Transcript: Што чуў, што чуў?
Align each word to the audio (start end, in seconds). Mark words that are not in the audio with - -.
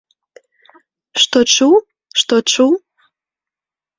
Што 1.23 1.39
чуў, 1.57 1.75
што 2.21 2.35
чуў? 2.55 2.71